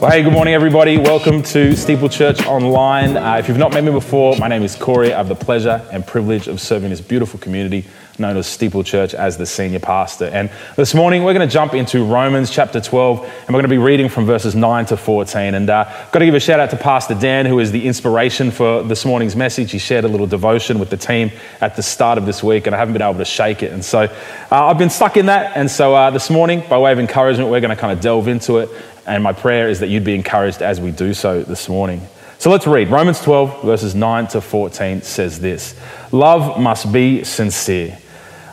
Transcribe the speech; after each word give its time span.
Well, 0.00 0.12
hey, 0.12 0.22
good 0.22 0.32
morning, 0.32 0.54
everybody. 0.54 0.96
Welcome 0.96 1.42
to 1.42 1.74
Steeple 1.74 2.08
Church 2.08 2.46
Online. 2.46 3.16
Uh, 3.16 3.34
if 3.38 3.48
you've 3.48 3.58
not 3.58 3.72
met 3.72 3.82
me 3.82 3.90
before, 3.90 4.36
my 4.36 4.46
name 4.46 4.62
is 4.62 4.76
Cory. 4.76 5.12
I 5.12 5.16
have 5.16 5.26
the 5.26 5.34
pleasure 5.34 5.84
and 5.90 6.06
privilege 6.06 6.46
of 6.46 6.60
serving 6.60 6.90
this 6.90 7.00
beautiful 7.00 7.40
community 7.40 7.84
known 8.18 8.36
as 8.36 8.46
Steeple 8.46 8.82
Church 8.82 9.14
as 9.14 9.36
the 9.36 9.46
senior 9.46 9.78
pastor. 9.78 10.26
And 10.26 10.50
this 10.76 10.94
morning, 10.94 11.22
we're 11.22 11.34
going 11.34 11.48
to 11.48 11.52
jump 11.52 11.74
into 11.74 12.04
Romans 12.04 12.50
chapter 12.50 12.80
12, 12.80 13.24
and 13.24 13.48
we're 13.48 13.60
going 13.60 13.62
to 13.64 13.68
be 13.68 13.78
reading 13.78 14.08
from 14.08 14.26
verses 14.26 14.54
9 14.54 14.86
to 14.86 14.96
14. 14.96 15.54
And 15.54 15.70
uh, 15.70 15.84
got 16.12 16.18
to 16.18 16.24
give 16.24 16.34
a 16.34 16.40
shout 16.40 16.60
out 16.60 16.70
to 16.70 16.76
Pastor 16.76 17.14
Dan, 17.14 17.46
who 17.46 17.58
is 17.58 17.72
the 17.72 17.86
inspiration 17.86 18.50
for 18.50 18.82
this 18.82 19.04
morning's 19.04 19.36
message. 19.36 19.70
He 19.72 19.78
shared 19.78 20.04
a 20.04 20.08
little 20.08 20.26
devotion 20.26 20.78
with 20.78 20.90
the 20.90 20.96
team 20.96 21.30
at 21.60 21.76
the 21.76 21.82
start 21.82 22.18
of 22.18 22.26
this 22.26 22.42
week, 22.42 22.66
and 22.66 22.74
I 22.74 22.78
haven't 22.78 22.94
been 22.94 23.02
able 23.02 23.18
to 23.18 23.24
shake 23.24 23.62
it. 23.62 23.72
And 23.72 23.84
so 23.84 24.00
uh, 24.00 24.08
I've 24.50 24.78
been 24.78 24.90
stuck 24.90 25.16
in 25.16 25.26
that. 25.26 25.56
And 25.56 25.70
so 25.70 25.94
uh, 25.94 26.10
this 26.10 26.30
morning, 26.30 26.62
by 26.68 26.78
way 26.78 26.92
of 26.92 26.98
encouragement, 26.98 27.50
we're 27.50 27.60
going 27.60 27.74
to 27.74 27.80
kind 27.80 27.92
of 27.92 28.00
delve 28.00 28.28
into 28.28 28.58
it. 28.58 28.70
And 29.08 29.24
my 29.24 29.32
prayer 29.32 29.68
is 29.68 29.80
that 29.80 29.88
you'd 29.88 30.04
be 30.04 30.14
encouraged 30.14 30.60
as 30.60 30.80
we 30.80 30.90
do 30.90 31.14
so 31.14 31.42
this 31.42 31.68
morning. 31.68 32.06
So 32.38 32.50
let's 32.50 32.66
read. 32.66 32.90
Romans 32.90 33.20
12, 33.20 33.64
verses 33.64 33.94
9 33.94 34.28
to 34.28 34.40
14 34.40 35.02
says 35.02 35.40
this 35.40 35.74
Love 36.12 36.60
must 36.60 36.92
be 36.92 37.24
sincere. 37.24 37.98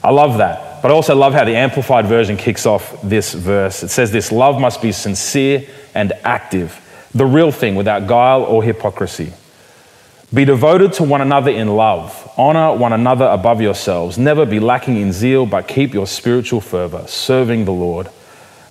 I 0.03 0.11
love 0.11 0.39
that. 0.39 0.81
But 0.81 0.91
I 0.91 0.93
also 0.93 1.15
love 1.15 1.33
how 1.33 1.45
the 1.45 1.55
Amplified 1.55 2.05
Version 2.05 2.37
kicks 2.37 2.65
off 2.65 3.01
this 3.01 3.33
verse. 3.33 3.83
It 3.83 3.89
says 3.89 4.11
this 4.11 4.31
Love 4.31 4.59
must 4.59 4.81
be 4.81 4.91
sincere 4.91 5.67
and 5.93 6.13
active, 6.23 6.79
the 7.13 7.25
real 7.25 7.51
thing 7.51 7.75
without 7.75 8.07
guile 8.07 8.43
or 8.43 8.63
hypocrisy. 8.63 9.33
Be 10.33 10.45
devoted 10.45 10.93
to 10.93 11.03
one 11.03 11.21
another 11.21 11.51
in 11.51 11.67
love. 11.67 12.31
Honor 12.37 12.75
one 12.75 12.93
another 12.93 13.25
above 13.25 13.61
yourselves. 13.61 14.17
Never 14.17 14.45
be 14.45 14.59
lacking 14.59 14.97
in 14.97 15.11
zeal, 15.11 15.45
but 15.45 15.67
keep 15.67 15.93
your 15.93 16.07
spiritual 16.07 16.61
fervor, 16.61 17.05
serving 17.07 17.65
the 17.65 17.73
Lord. 17.73 18.09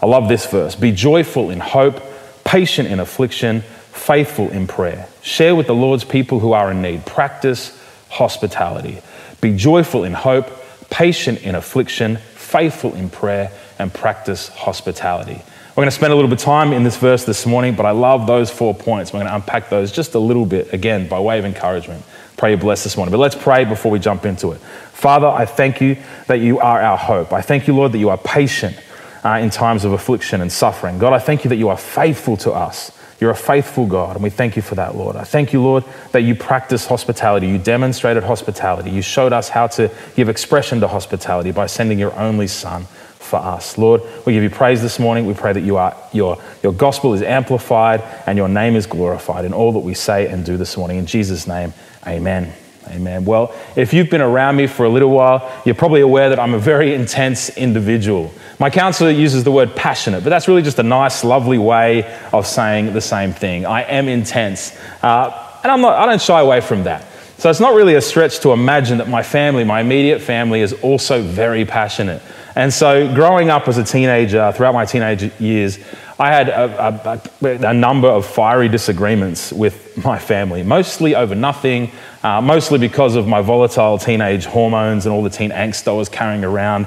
I 0.04 0.06
love 0.06 0.28
this 0.28 0.44
verse. 0.44 0.74
Be 0.74 0.92
joyful 0.92 1.48
in 1.48 1.60
hope, 1.60 1.98
patient 2.44 2.90
in 2.90 3.00
affliction, 3.00 3.62
faithful 3.62 4.50
in 4.50 4.66
prayer. 4.66 5.08
Share 5.22 5.56
with 5.56 5.66
the 5.66 5.74
Lord's 5.74 6.04
people 6.04 6.40
who 6.40 6.52
are 6.52 6.70
in 6.70 6.82
need. 6.82 7.06
Practice 7.06 7.82
hospitality. 8.10 9.00
Be 9.40 9.56
joyful 9.56 10.04
in 10.04 10.12
hope, 10.12 10.50
patient 10.90 11.40
in 11.40 11.54
affliction, 11.54 12.16
faithful 12.16 12.94
in 12.94 13.08
prayer, 13.08 13.50
and 13.78 13.94
practice 13.94 14.48
hospitality. 14.48 15.42
We're 15.70 15.84
going 15.84 15.86
to 15.86 15.92
spend 15.92 16.12
a 16.12 16.16
little 16.16 16.28
bit 16.28 16.38
of 16.38 16.44
time 16.44 16.74
in 16.74 16.84
this 16.84 16.98
verse 16.98 17.24
this 17.24 17.46
morning, 17.46 17.74
but 17.74 17.86
I 17.86 17.92
love 17.92 18.26
those 18.26 18.50
four 18.50 18.74
points. 18.74 19.10
We're 19.10 19.20
going 19.20 19.28
to 19.28 19.36
unpack 19.36 19.70
those 19.70 19.90
just 19.90 20.14
a 20.14 20.18
little 20.18 20.44
bit, 20.44 20.74
again, 20.74 21.08
by 21.08 21.18
way 21.18 21.38
of 21.38 21.46
encouragement. 21.46 22.04
Pray 22.36 22.50
you 22.50 22.58
bless 22.58 22.84
this 22.84 22.98
morning. 22.98 23.10
But 23.10 23.20
let's 23.20 23.36
pray 23.36 23.64
before 23.64 23.90
we 23.90 24.00
jump 24.00 24.26
into 24.26 24.52
it. 24.52 24.58
Father, 24.58 25.28
I 25.28 25.46
thank 25.46 25.80
you 25.80 25.96
that 26.26 26.40
you 26.40 26.60
are 26.60 26.82
our 26.82 26.98
hope. 26.98 27.32
I 27.32 27.40
thank 27.40 27.66
you, 27.66 27.74
Lord, 27.74 27.92
that 27.92 27.98
you 27.98 28.10
are 28.10 28.18
patient 28.18 28.78
uh, 29.24 29.38
in 29.40 29.50
times 29.50 29.84
of 29.84 29.92
affliction 29.92 30.40
and 30.40 30.52
suffering. 30.52 30.98
God, 30.98 31.12
I 31.12 31.18
thank 31.18 31.44
you 31.44 31.48
that 31.48 31.56
you 31.56 31.68
are 31.68 31.76
faithful 31.76 32.36
to 32.38 32.52
us. 32.52 32.96
You're 33.20 33.30
a 33.30 33.36
faithful 33.36 33.86
God, 33.86 34.16
and 34.16 34.22
we 34.22 34.30
thank 34.30 34.56
you 34.56 34.62
for 34.62 34.74
that, 34.74 34.96
Lord. 34.96 35.16
I 35.16 35.24
thank 35.24 35.52
you, 35.52 35.62
Lord, 35.62 35.84
that 36.12 36.22
you 36.22 36.34
practice 36.34 36.86
hospitality. 36.86 37.46
You 37.46 37.58
demonstrated 37.58 38.24
hospitality. 38.24 38.90
You 38.90 39.02
showed 39.02 39.32
us 39.32 39.48
how 39.48 39.68
to 39.68 39.90
give 40.16 40.28
expression 40.28 40.80
to 40.80 40.88
hospitality 40.88 41.52
by 41.52 41.66
sending 41.66 41.98
your 41.98 42.14
only 42.18 42.48
Son 42.48 42.86
for 43.18 43.36
us. 43.36 43.78
Lord, 43.78 44.02
we 44.26 44.34
give 44.34 44.42
you 44.42 44.50
praise 44.50 44.82
this 44.82 44.98
morning. 44.98 45.26
We 45.26 45.34
pray 45.34 45.52
that 45.52 45.62
you 45.62 45.76
are, 45.76 45.96
your, 46.12 46.42
your 46.62 46.74
gospel 46.74 47.14
is 47.14 47.22
amplified 47.22 48.02
and 48.26 48.36
your 48.36 48.48
name 48.48 48.76
is 48.76 48.86
glorified 48.86 49.44
in 49.44 49.54
all 49.54 49.72
that 49.72 49.78
we 49.78 49.94
say 49.94 50.28
and 50.28 50.44
do 50.44 50.58
this 50.58 50.76
morning. 50.76 50.98
In 50.98 51.06
Jesus' 51.06 51.46
name, 51.46 51.72
amen. 52.06 52.52
Amen. 52.88 53.24
Well, 53.24 53.54
if 53.76 53.92
you've 53.92 54.10
been 54.10 54.20
around 54.20 54.56
me 54.56 54.66
for 54.66 54.84
a 54.84 54.88
little 54.88 55.10
while, 55.10 55.50
you're 55.64 55.74
probably 55.74 56.02
aware 56.02 56.28
that 56.28 56.38
I'm 56.38 56.54
a 56.54 56.58
very 56.58 56.94
intense 56.94 57.56
individual. 57.56 58.32
My 58.58 58.70
counselor 58.70 59.10
uses 59.10 59.42
the 59.44 59.50
word 59.50 59.74
passionate, 59.74 60.22
but 60.22 60.30
that's 60.30 60.48
really 60.48 60.62
just 60.62 60.78
a 60.78 60.82
nice, 60.82 61.24
lovely 61.24 61.58
way 61.58 62.04
of 62.32 62.46
saying 62.46 62.92
the 62.92 63.00
same 63.00 63.32
thing. 63.32 63.66
I 63.66 63.82
am 63.82 64.08
intense. 64.08 64.78
Uh, 65.02 65.58
and 65.62 65.72
I'm 65.72 65.80
not, 65.80 65.98
I 65.98 66.06
don't 66.06 66.20
shy 66.20 66.40
away 66.40 66.60
from 66.60 66.84
that. 66.84 67.06
So 67.38 67.50
it's 67.50 67.60
not 67.60 67.74
really 67.74 67.94
a 67.94 68.00
stretch 68.00 68.40
to 68.40 68.52
imagine 68.52 68.98
that 68.98 69.08
my 69.08 69.22
family, 69.22 69.64
my 69.64 69.80
immediate 69.80 70.20
family, 70.20 70.60
is 70.60 70.72
also 70.74 71.20
very 71.20 71.64
passionate. 71.64 72.22
And 72.56 72.72
so 72.72 73.12
growing 73.14 73.50
up 73.50 73.66
as 73.66 73.78
a 73.78 73.84
teenager, 73.84 74.52
throughout 74.52 74.74
my 74.74 74.84
teenage 74.84 75.32
years, 75.40 75.78
I 76.18 76.28
had 76.28 76.48
a, 76.48 77.20
a, 77.42 77.48
a, 77.70 77.74
number 77.74 78.06
of 78.06 78.24
fiery 78.24 78.68
disagreements 78.68 79.52
with 79.52 80.04
my 80.04 80.16
family, 80.16 80.62
mostly 80.62 81.16
over 81.16 81.34
nothing, 81.34 81.90
uh, 82.22 82.40
mostly 82.40 82.78
because 82.78 83.16
of 83.16 83.26
my 83.26 83.40
volatile 83.40 83.98
teenage 83.98 84.44
hormones 84.44 85.06
and 85.06 85.12
all 85.12 85.24
the 85.24 85.30
teen 85.30 85.50
angst 85.50 85.88
I 85.88 85.92
was 85.92 86.08
carrying 86.08 86.44
around. 86.44 86.86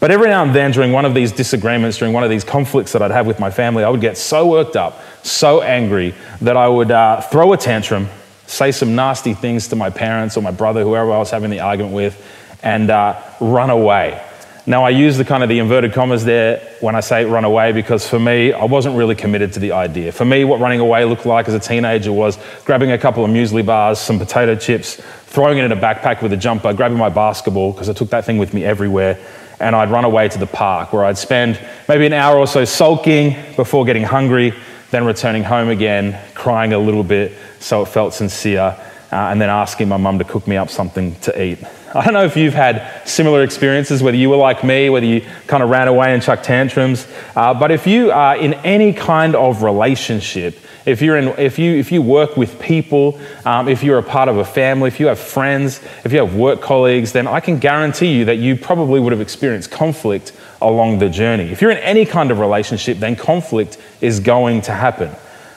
But 0.00 0.10
every 0.10 0.28
now 0.28 0.44
and 0.44 0.54
then, 0.54 0.70
during 0.72 0.92
one 0.92 1.06
of 1.06 1.14
these 1.14 1.32
disagreements, 1.32 1.96
during 1.96 2.12
one 2.12 2.24
of 2.24 2.30
these 2.30 2.44
conflicts 2.44 2.92
that 2.92 3.00
I'd 3.00 3.10
have 3.10 3.26
with 3.26 3.40
my 3.40 3.50
family, 3.50 3.84
I 3.84 3.88
would 3.88 4.02
get 4.02 4.18
so 4.18 4.46
worked 4.46 4.76
up, 4.76 5.00
so 5.24 5.62
angry, 5.62 6.14
that 6.42 6.56
I 6.56 6.68
would 6.68 6.90
uh, 6.90 7.22
throw 7.22 7.54
a 7.54 7.56
tantrum, 7.56 8.08
say 8.46 8.70
some 8.70 8.94
nasty 8.94 9.32
things 9.32 9.68
to 9.68 9.76
my 9.76 9.88
parents 9.88 10.36
or 10.36 10.42
my 10.42 10.50
brother, 10.50 10.82
whoever 10.84 11.10
I 11.10 11.18
was 11.18 11.30
having 11.30 11.48
the 11.48 11.60
argument 11.60 11.94
with, 11.94 12.22
and 12.62 12.90
uh, 12.90 13.20
run 13.40 13.70
away. 13.70 14.22
Now, 14.68 14.84
I 14.84 14.90
use 14.90 15.16
the 15.16 15.24
kind 15.24 15.42
of 15.42 15.48
the 15.48 15.60
inverted 15.60 15.94
commas 15.94 16.26
there 16.26 16.58
when 16.80 16.94
I 16.94 17.00
say 17.00 17.24
run 17.24 17.46
away 17.46 17.72
because 17.72 18.06
for 18.06 18.20
me, 18.20 18.52
I 18.52 18.66
wasn't 18.66 18.98
really 18.98 19.14
committed 19.14 19.54
to 19.54 19.60
the 19.60 19.72
idea. 19.72 20.12
For 20.12 20.26
me, 20.26 20.44
what 20.44 20.60
running 20.60 20.78
away 20.78 21.06
looked 21.06 21.24
like 21.24 21.48
as 21.48 21.54
a 21.54 21.58
teenager 21.58 22.12
was 22.12 22.38
grabbing 22.66 22.90
a 22.90 22.98
couple 22.98 23.24
of 23.24 23.30
muesli 23.30 23.64
bars, 23.64 23.98
some 23.98 24.18
potato 24.18 24.54
chips, 24.56 24.96
throwing 25.24 25.56
it 25.56 25.64
in 25.64 25.72
a 25.72 25.76
backpack 25.76 26.20
with 26.20 26.34
a 26.34 26.36
jumper, 26.36 26.74
grabbing 26.74 26.98
my 26.98 27.08
basketball 27.08 27.72
because 27.72 27.88
I 27.88 27.94
took 27.94 28.10
that 28.10 28.26
thing 28.26 28.36
with 28.36 28.52
me 28.52 28.62
everywhere, 28.62 29.18
and 29.58 29.74
I'd 29.74 29.90
run 29.90 30.04
away 30.04 30.28
to 30.28 30.38
the 30.38 30.46
park 30.46 30.92
where 30.92 31.06
I'd 31.06 31.16
spend 31.16 31.58
maybe 31.88 32.04
an 32.04 32.12
hour 32.12 32.36
or 32.36 32.46
so 32.46 32.66
sulking 32.66 33.36
before 33.56 33.86
getting 33.86 34.04
hungry, 34.04 34.52
then 34.90 35.06
returning 35.06 35.44
home 35.44 35.70
again, 35.70 36.20
crying 36.34 36.74
a 36.74 36.78
little 36.78 37.04
bit 37.04 37.32
so 37.58 37.80
it 37.80 37.86
felt 37.88 38.12
sincere, 38.12 38.76
uh, 39.12 39.16
and 39.16 39.40
then 39.40 39.48
asking 39.48 39.88
my 39.88 39.96
mum 39.96 40.18
to 40.18 40.24
cook 40.24 40.46
me 40.46 40.58
up 40.58 40.68
something 40.68 41.14
to 41.20 41.42
eat. 41.42 41.58
I 41.94 42.04
don't 42.04 42.12
know 42.12 42.24
if 42.24 42.36
you've 42.36 42.54
had 42.54 43.08
similar 43.08 43.42
experiences, 43.42 44.02
whether 44.02 44.16
you 44.16 44.28
were 44.28 44.36
like 44.36 44.62
me, 44.62 44.90
whether 44.90 45.06
you 45.06 45.22
kind 45.46 45.62
of 45.62 45.70
ran 45.70 45.88
away 45.88 46.12
and 46.12 46.22
chucked 46.22 46.44
tantrums. 46.44 47.06
Uh, 47.34 47.54
but 47.54 47.70
if 47.70 47.86
you 47.86 48.10
are 48.10 48.36
in 48.36 48.54
any 48.54 48.92
kind 48.92 49.34
of 49.34 49.62
relationship, 49.62 50.58
if, 50.84 51.00
you're 51.00 51.16
in, 51.16 51.28
if, 51.38 51.58
you, 51.58 51.76
if 51.76 51.90
you 51.90 52.02
work 52.02 52.36
with 52.36 52.60
people, 52.60 53.18
um, 53.46 53.68
if 53.68 53.82
you're 53.82 53.96
a 53.96 54.02
part 54.02 54.28
of 54.28 54.36
a 54.36 54.44
family, 54.44 54.88
if 54.88 55.00
you 55.00 55.06
have 55.06 55.18
friends, 55.18 55.80
if 56.04 56.12
you 56.12 56.18
have 56.18 56.34
work 56.34 56.60
colleagues, 56.60 57.12
then 57.12 57.26
I 57.26 57.40
can 57.40 57.58
guarantee 57.58 58.18
you 58.18 58.26
that 58.26 58.36
you 58.36 58.56
probably 58.56 59.00
would 59.00 59.12
have 59.12 59.22
experienced 59.22 59.70
conflict 59.70 60.32
along 60.60 60.98
the 60.98 61.08
journey. 61.08 61.50
If 61.50 61.62
you're 61.62 61.70
in 61.70 61.78
any 61.78 62.04
kind 62.04 62.30
of 62.30 62.38
relationship, 62.38 62.98
then 62.98 63.16
conflict 63.16 63.78
is 64.02 64.20
going 64.20 64.60
to 64.62 64.72
happen. 64.72 65.10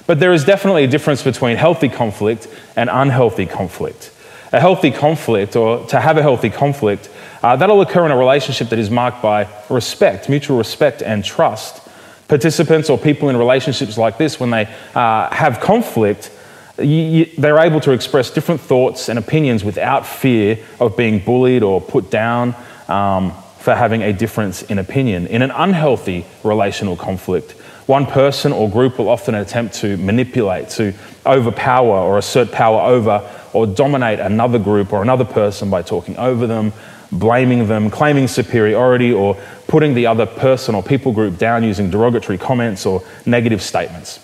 But 0.08 0.22
there 0.22 0.32
is 0.32 0.46
definitely 0.46 0.86
a 0.86 0.88
difference 0.88 1.24
between 1.24 1.58
healthy 1.58 1.90
conflict 1.90 2.48
and 2.78 2.90
unhealthy 2.90 3.46
conflict 3.46 4.12
a 4.52 4.60
healthy 4.60 4.92
conflict 4.92 5.56
or 5.56 5.86
to 5.88 6.00
have 6.00 6.18
a 6.18 6.22
healthy 6.22 6.50
conflict, 6.50 7.10
uh, 7.42 7.56
that'll 7.56 7.82
occur 7.82 8.06
in 8.06 8.12
a 8.12 8.18
relationship 8.18 8.70
that 8.70 8.80
is 8.80 8.90
marked 8.90 9.22
by 9.22 9.48
respect, 9.70 10.30
mutual 10.30 10.58
respect 10.58 11.02
and 11.02 11.24
trust. 11.24 11.88
Participants 12.28 12.90
or 12.90 12.98
people 12.98 13.30
in 13.30 13.38
relationships 13.38 13.98
like 13.98 14.18
this, 14.18 14.40
when 14.40 14.52
they 14.52 14.66
uh, 14.96 15.30
have 15.34 15.60
conflict, 15.60 16.32
you, 16.78 16.86
you, 16.86 17.26
they're 17.38 17.60
able 17.60 17.80
to 17.82 17.92
express 17.92 18.32
different 18.32 18.62
thoughts 18.62 19.10
and 19.10 19.20
opinions 19.20 19.64
without 19.64 20.06
fear 20.06 20.60
of 20.80 20.96
being 20.96 21.20
bullied 21.20 21.64
or 21.64 21.82
put 21.82 22.10
down 22.10 22.56
um, 22.88 23.34
for 23.60 23.76
having 23.76 24.02
a 24.02 24.14
difference 24.14 24.64
in 24.64 24.80
opinion. 24.80 25.28
In 25.28 25.42
an 25.42 25.52
unhealthy 25.52 26.26
relational 26.44 26.96
conflict, 26.96 27.56
one 27.92 28.06
person 28.06 28.54
or 28.54 28.70
group 28.70 28.98
will 28.98 29.10
often 29.10 29.36
attempt 29.36 29.76
to 29.76 29.98
manipulate, 29.98 30.70
to 30.70 30.94
overpower 31.26 31.98
or 31.98 32.18
assert 32.18 32.50
power 32.50 32.80
over 32.82 33.30
or 33.52 33.68
dominate 33.68 34.18
another 34.20 34.58
group 34.58 34.94
or 34.94 35.02
another 35.02 35.26
person 35.26 35.70
by 35.70 35.82
talking 35.82 36.16
over 36.16 36.48
them, 36.48 36.72
blaming 37.12 37.68
them, 37.68 37.90
claiming 37.90 38.30
superiority, 38.30 39.12
or 39.12 39.36
putting 39.68 39.94
the 39.94 40.08
other 40.08 40.26
person 40.26 40.74
or 40.74 40.82
people 40.82 41.12
group 41.12 41.38
down 41.38 41.66
using 41.66 41.92
derogatory 41.92 42.38
comments 42.38 42.86
or 42.86 43.04
negative 43.26 43.62
statements. 43.62 44.22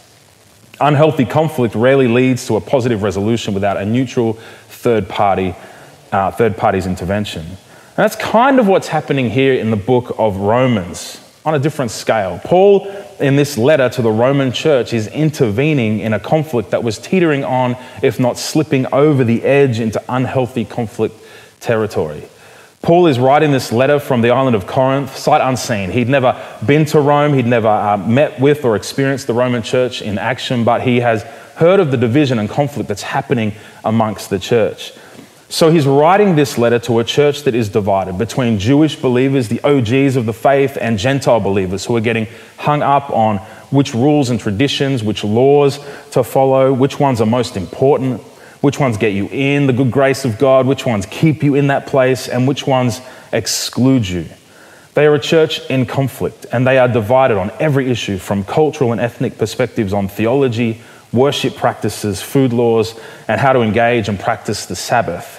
Unhealthy 0.80 1.26
conflict 1.26 1.76
rarely 1.76 2.08
leads 2.08 2.48
to 2.48 2.56
a 2.56 2.62
positive 2.62 3.04
resolution 3.04 3.54
without 3.54 3.76
a 3.76 3.86
neutral 3.86 4.34
third 4.70 5.10
party, 5.10 5.54
uh, 6.14 6.32
third 6.32 6.56
party's 6.56 6.88
intervention. 6.88 7.42
And 7.46 7.58
that's 7.98 8.16
kind 8.16 8.62
of 8.62 8.68
what's 8.70 8.88
happening 8.88 9.30
here 9.30 9.56
in 9.56 9.72
the 9.72 9.78
book 9.92 10.16
of 10.18 10.38
Romans 10.38 11.27
on 11.48 11.56
a 11.56 11.60
different 11.60 11.92
scale. 11.92 12.42
Paul, 12.44 12.88
in 13.22 13.38
this 13.38 13.58
letter 13.58 13.88
to 13.88 14.02
the 14.02 14.12
Roman 14.12 14.52
church, 14.52 14.92
is 14.92 15.08
intervening 15.08 16.02
in 16.02 16.12
a 16.12 16.20
conflict 16.20 16.72
that 16.72 16.84
was 16.84 16.98
teetering 17.00 17.46
on, 17.46 17.78
if 18.04 18.20
not 18.20 18.38
slipping 18.38 18.86
over 18.88 19.24
the 19.24 19.42
edge 19.44 19.80
into 19.80 20.04
unhealthy 20.10 20.66
conflict 20.66 21.16
territory. 21.62 22.24
Paul 22.82 23.08
is 23.08 23.18
writing 23.18 23.54
this 23.54 23.72
letter 23.72 23.98
from 23.98 24.22
the 24.22 24.30
island 24.30 24.58
of 24.58 24.68
Corinth, 24.68 25.16
sight 25.16 25.40
unseen. 25.40 25.90
He'd 25.90 26.10
never 26.10 26.38
been 26.66 26.84
to 26.88 27.00
Rome, 27.00 27.34
he'd 27.34 27.46
never 27.46 27.70
uh, 27.70 27.96
met 27.96 28.42
with 28.42 28.66
or 28.66 28.76
experienced 28.76 29.28
the 29.28 29.34
Roman 29.34 29.64
church 29.64 30.02
in 30.02 30.18
action, 30.18 30.66
but 30.66 30.82
he 30.82 31.00
has 31.00 31.24
heard 31.56 31.80
of 31.80 31.92
the 31.92 31.98
division 31.98 32.40
and 32.40 32.50
conflict 32.50 32.90
that's 32.90 33.04
happening 33.04 33.54
amongst 33.86 34.30
the 34.30 34.38
church. 34.38 34.92
So 35.50 35.72
he's 35.72 35.88
writing 35.88 36.36
this 36.36 36.58
letter 36.58 36.78
to 36.80 37.00
a 37.00 37.06
church 37.06 37.44
that 37.44 37.56
is 37.56 37.70
divided 37.70 38.18
between 38.18 38.60
Jewish 38.60 38.98
believers, 38.98 39.48
the 39.48 39.62
OGs 39.62 40.18
of 40.18 40.26
the 40.26 40.34
faith, 40.34 40.78
and 40.80 41.00
Gentile 41.00 41.40
believers 41.40 41.86
who 41.86 41.96
are 41.96 42.02
getting 42.02 42.28
hung 42.58 42.82
up 42.82 43.10
on 43.12 43.38
which 43.70 43.94
rules 43.94 44.30
and 44.30 44.40
traditions, 44.40 45.04
which 45.04 45.24
laws 45.24 45.80
to 46.12 46.24
follow, 46.24 46.74
which 46.74 47.00
ones 47.00 47.22
are 47.22 47.26
most 47.26 47.56
important, 47.56 48.20
which 48.60 48.78
ones 48.78 48.98
get 48.98 49.14
you 49.14 49.30
in 49.32 49.68
the 49.68 49.74
good 49.74 49.90
grace 49.90 50.26
of 50.26 50.38
God, 50.38 50.66
which 50.66 50.86
ones 50.86 51.06
keep 51.06 51.44
you 51.44 51.56
in 51.56 51.68
that 51.68 51.88
place, 51.88 52.28
and 52.28 52.46
which 52.46 52.68
ones 52.68 53.00
exclude 53.32 54.08
you. 54.08 54.26
They 54.96 55.06
are 55.06 55.16
a 55.16 55.20
church 55.20 55.66
in 55.70 55.86
conflict, 55.86 56.46
and 56.52 56.68
they 56.68 56.78
are 56.78 56.90
divided 56.90 57.38
on 57.38 57.52
every 57.60 57.90
issue 57.90 58.18
from 58.18 58.44
cultural 58.44 58.92
and 58.92 59.00
ethnic 59.00 59.38
perspectives 59.38 59.94
on 59.94 60.10
theology, 60.10 60.82
worship 61.14 61.56
practices, 61.56 62.22
food 62.22 62.52
laws, 62.52 63.00
and 63.30 63.40
how 63.40 63.54
to 63.54 63.62
engage 63.62 64.10
and 64.10 64.20
practice 64.20 64.66
the 64.66 64.76
Sabbath. 64.76 65.37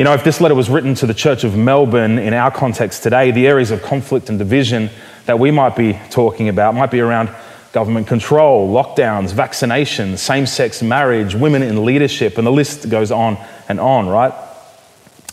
You 0.00 0.04
know, 0.04 0.14
if 0.14 0.24
this 0.24 0.40
letter 0.40 0.54
was 0.54 0.70
written 0.70 0.94
to 0.94 1.06
the 1.06 1.12
Church 1.12 1.44
of 1.44 1.58
Melbourne 1.58 2.18
in 2.18 2.32
our 2.32 2.50
context 2.50 3.02
today, 3.02 3.32
the 3.32 3.46
areas 3.46 3.70
of 3.70 3.82
conflict 3.82 4.30
and 4.30 4.38
division 4.38 4.88
that 5.26 5.38
we 5.38 5.50
might 5.50 5.76
be 5.76 6.00
talking 6.08 6.48
about 6.48 6.74
might 6.74 6.90
be 6.90 7.00
around 7.00 7.28
government 7.72 8.06
control, 8.06 8.72
lockdowns, 8.72 9.30
vaccinations, 9.34 10.16
same 10.16 10.46
sex 10.46 10.82
marriage, 10.82 11.34
women 11.34 11.62
in 11.62 11.84
leadership, 11.84 12.38
and 12.38 12.46
the 12.46 12.50
list 12.50 12.88
goes 12.88 13.12
on 13.12 13.36
and 13.68 13.78
on, 13.78 14.08
right? 14.08 14.32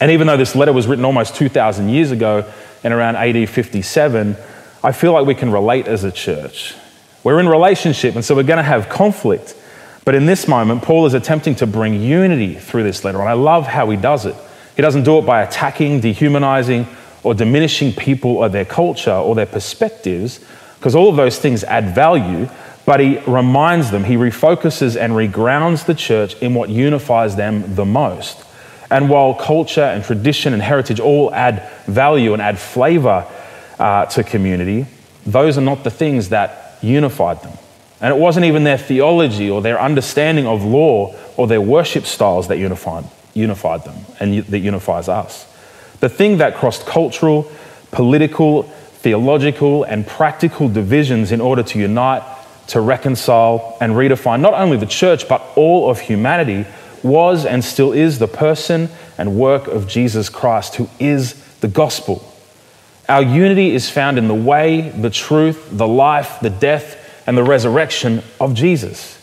And 0.01 0.11
even 0.11 0.27
though 0.27 0.35
this 0.35 0.53
letter 0.53 0.73
was 0.73 0.85
written 0.85 1.05
almost 1.05 1.35
2,000 1.35 1.87
years 1.87 2.11
ago 2.11 2.43
in 2.83 2.91
around 2.91 3.15
AD 3.15 3.47
57, 3.47 4.35
I 4.83 4.91
feel 4.91 5.13
like 5.13 5.25
we 5.25 5.35
can 5.35 5.49
relate 5.49 5.87
as 5.87 6.03
a 6.03 6.11
church. 6.11 6.75
We're 7.23 7.39
in 7.39 7.47
relationship, 7.47 8.15
and 8.15 8.25
so 8.25 8.35
we're 8.35 8.43
going 8.43 8.57
to 8.57 8.63
have 8.63 8.89
conflict. 8.89 9.55
But 10.03 10.15
in 10.15 10.25
this 10.25 10.45
moment, 10.45 10.83
Paul 10.83 11.05
is 11.05 11.13
attempting 11.13 11.55
to 11.55 11.67
bring 11.67 12.01
unity 12.01 12.55
through 12.55 12.83
this 12.83 13.05
letter, 13.05 13.21
and 13.21 13.29
I 13.29 13.33
love 13.33 13.65
how 13.65 13.89
he 13.89 13.95
does 13.95 14.25
it. 14.25 14.35
He 14.77 14.81
doesn't 14.83 15.03
do 15.03 15.17
it 15.17 15.25
by 15.25 15.41
attacking, 15.41 15.99
dehumanizing, 16.01 16.87
or 17.23 17.33
diminishing 17.33 17.91
people 17.91 18.37
or 18.37 18.47
their 18.47 18.63
culture 18.63 19.11
or 19.11 19.35
their 19.35 19.47
perspectives, 19.47 20.39
because 20.77 20.95
all 20.95 21.09
of 21.09 21.15
those 21.15 21.39
things 21.39 21.63
add 21.65 21.93
value, 21.93 22.47
but 22.85 22.99
he 22.99 23.17
reminds 23.27 23.89
them, 23.91 24.05
he 24.05 24.15
refocuses 24.15 24.95
and 24.95 25.13
regrounds 25.13 25.85
the 25.85 25.95
church 25.95 26.35
in 26.41 26.53
what 26.53 26.69
unifies 26.69 27.35
them 27.35 27.75
the 27.75 27.83
most. 27.83 28.45
And 28.89 29.09
while 29.09 29.33
culture 29.33 29.81
and 29.81 30.03
tradition 30.03 30.53
and 30.53 30.61
heritage 30.61 30.99
all 30.99 31.33
add 31.33 31.67
value 31.87 32.33
and 32.33 32.41
add 32.41 32.57
flavor 32.59 33.25
uh, 33.79 34.05
to 34.05 34.23
community, 34.23 34.85
those 35.25 35.57
are 35.57 35.61
not 35.61 35.83
the 35.83 35.91
things 35.91 36.29
that 36.29 36.77
unified 36.81 37.41
them. 37.41 37.57
And 37.99 38.13
it 38.13 38.19
wasn't 38.19 38.45
even 38.45 38.63
their 38.63 38.77
theology 38.77 39.49
or 39.49 39.61
their 39.61 39.81
understanding 39.81 40.45
of 40.45 40.63
law 40.63 41.15
or 41.35 41.47
their 41.47 41.61
worship 41.61 42.05
styles 42.05 42.47
that 42.49 42.59
unified, 42.59 43.05
unified 43.37 43.83
them 43.85 43.95
and 44.19 44.43
that 44.45 44.59
unifies 44.59 45.07
us. 45.07 45.45
The 45.99 46.09
thing 46.09 46.37
that 46.37 46.55
crossed 46.55 46.85
cultural, 46.85 47.49
political, 47.91 48.63
theological, 48.63 49.83
and 49.83 50.05
practical 50.05 50.69
divisions 50.69 51.31
in 51.31 51.41
order 51.41 51.63
to 51.63 51.79
unite, 51.79 52.23
to 52.67 52.81
reconcile, 52.81 53.77
and 53.79 53.93
redefine 53.93 54.41
not 54.41 54.53
only 54.53 54.77
the 54.77 54.85
church, 54.85 55.29
but 55.29 55.41
all 55.55 55.89
of 55.89 55.99
humanity 55.99 56.65
was 57.03 57.45
and 57.45 57.63
still 57.63 57.93
is 57.93 58.19
the 58.19 58.27
person 58.27 58.89
and 59.17 59.39
work 59.39 59.67
of 59.67 59.87
Jesus 59.87 60.29
Christ, 60.29 60.75
who 60.75 60.89
is 60.99 61.33
the 61.59 61.67
gospel. 61.67 62.23
Our 63.07 63.23
unity 63.23 63.73
is 63.73 63.89
found 63.89 64.17
in 64.17 64.27
the 64.27 64.35
way, 64.35 64.89
the 64.89 65.09
truth, 65.09 65.69
the 65.71 65.87
life, 65.87 66.39
the 66.41 66.49
death, 66.49 66.97
and 67.25 67.37
the 67.37 67.43
resurrection 67.43 68.21
of 68.39 68.53
Jesus. 68.53 69.16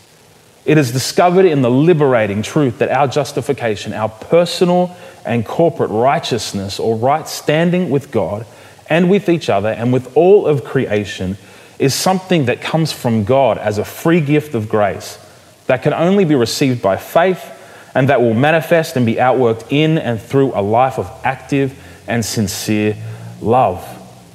It 0.65 0.77
is 0.79 0.91
discovered 0.91 1.45
in 1.45 1.61
the 1.61 1.69
liberating 1.69 2.41
truth 2.41 2.79
that 2.79 2.89
our 2.89 3.07
justification, 3.07 3.93
our 3.93 4.09
personal 4.09 4.95
and 5.23 5.45
corporate 5.45 5.91
righteousness 5.91 6.79
or 6.79 6.95
right 6.95 7.27
standing 7.27 7.89
with 7.89 8.11
God 8.11 8.45
and 8.89 9.09
with 9.09 9.29
each 9.29 9.49
other 9.49 9.69
and 9.69 9.93
with 9.93 10.15
all 10.17 10.47
of 10.47 10.63
creation 10.63 11.37
is 11.77 11.93
something 11.93 12.45
that 12.45 12.61
comes 12.61 12.91
from 12.91 13.25
God 13.25 13.57
as 13.57 13.77
a 13.77 13.85
free 13.85 14.21
gift 14.21 14.55
of 14.55 14.69
grace 14.69 15.19
that 15.67 15.83
can 15.83 15.93
only 15.93 16.25
be 16.25 16.35
received 16.35 16.81
by 16.81 16.97
faith 16.97 17.51
and 17.93 18.09
that 18.09 18.21
will 18.21 18.33
manifest 18.33 18.97
and 18.97 19.05
be 19.05 19.15
outworked 19.15 19.65
in 19.69 19.97
and 19.97 20.21
through 20.21 20.51
a 20.53 20.61
life 20.61 20.99
of 20.99 21.11
active 21.23 21.77
and 22.07 22.23
sincere 22.23 22.95
love. 23.41 23.83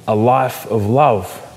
A 0.07 0.15
life 0.15 0.65
of 0.67 0.85
love. 0.85 1.47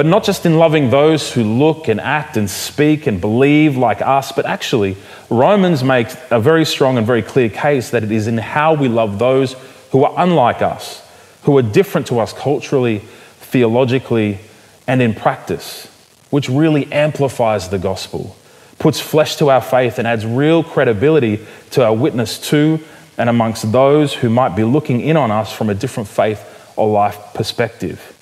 But 0.00 0.06
not 0.06 0.24
just 0.24 0.46
in 0.46 0.56
loving 0.56 0.88
those 0.88 1.30
who 1.30 1.44
look 1.44 1.86
and 1.86 2.00
act 2.00 2.38
and 2.38 2.48
speak 2.48 3.06
and 3.06 3.20
believe 3.20 3.76
like 3.76 4.00
us, 4.00 4.32
but 4.32 4.46
actually, 4.46 4.96
Romans 5.28 5.84
makes 5.84 6.16
a 6.30 6.40
very 6.40 6.64
strong 6.64 6.96
and 6.96 7.06
very 7.06 7.20
clear 7.20 7.50
case 7.50 7.90
that 7.90 8.02
it 8.02 8.10
is 8.10 8.26
in 8.26 8.38
how 8.38 8.72
we 8.72 8.88
love 8.88 9.18
those 9.18 9.56
who 9.90 10.02
are 10.04 10.14
unlike 10.16 10.62
us, 10.62 11.06
who 11.42 11.54
are 11.58 11.62
different 11.62 12.06
to 12.06 12.18
us 12.18 12.32
culturally, 12.32 13.00
theologically, 13.40 14.38
and 14.86 15.02
in 15.02 15.14
practice, 15.14 15.86
which 16.30 16.48
really 16.48 16.90
amplifies 16.90 17.68
the 17.68 17.78
gospel 17.78 18.34
puts 18.78 19.00
flesh 19.00 19.36
to 19.36 19.50
our 19.50 19.60
faith 19.60 19.98
and 19.98 20.08
adds 20.08 20.24
real 20.24 20.64
credibility 20.64 21.38
to 21.72 21.84
our 21.84 21.94
witness 21.94 22.38
to 22.48 22.80
and 23.18 23.28
amongst 23.28 23.70
those 23.70 24.14
who 24.14 24.30
might 24.30 24.56
be 24.56 24.64
looking 24.64 25.02
in 25.02 25.18
on 25.18 25.30
us 25.30 25.52
from 25.52 25.68
a 25.68 25.74
different 25.74 26.08
faith 26.08 26.72
or 26.76 26.88
life 26.88 27.18
perspective. 27.34 28.16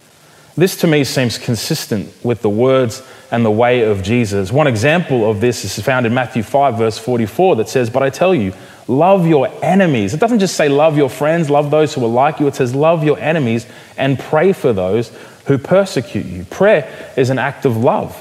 This 0.58 0.74
to 0.78 0.88
me 0.88 1.04
seems 1.04 1.38
consistent 1.38 2.12
with 2.24 2.42
the 2.42 2.50
words 2.50 3.00
and 3.30 3.44
the 3.44 3.50
way 3.50 3.82
of 3.82 4.02
Jesus. 4.02 4.50
One 4.50 4.66
example 4.66 5.30
of 5.30 5.40
this 5.40 5.64
is 5.64 5.78
found 5.84 6.04
in 6.04 6.12
Matthew 6.12 6.42
5, 6.42 6.76
verse 6.76 6.98
44, 6.98 7.54
that 7.54 7.68
says, 7.68 7.88
But 7.88 8.02
I 8.02 8.10
tell 8.10 8.34
you, 8.34 8.52
love 8.88 9.24
your 9.24 9.48
enemies. 9.62 10.14
It 10.14 10.20
doesn't 10.20 10.40
just 10.40 10.56
say 10.56 10.68
love 10.68 10.96
your 10.96 11.10
friends, 11.10 11.48
love 11.48 11.70
those 11.70 11.94
who 11.94 12.04
are 12.04 12.08
like 12.08 12.40
you. 12.40 12.48
It 12.48 12.56
says 12.56 12.74
love 12.74 13.04
your 13.04 13.20
enemies 13.20 13.68
and 13.96 14.18
pray 14.18 14.52
for 14.52 14.72
those 14.72 15.16
who 15.46 15.58
persecute 15.58 16.26
you. 16.26 16.44
Prayer 16.46 17.12
is 17.16 17.30
an 17.30 17.38
act 17.38 17.64
of 17.64 17.76
love. 17.76 18.20